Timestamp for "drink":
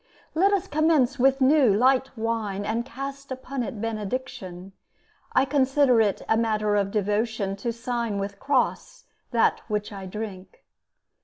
10.07-10.65